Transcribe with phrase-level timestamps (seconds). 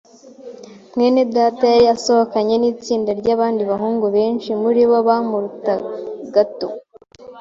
[0.93, 5.73] mwene data yari asohokanye nitsinda ryabandi bahungu, benshi muribo bamuruta
[6.35, 6.67] gato.